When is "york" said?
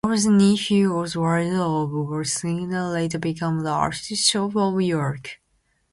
4.81-5.39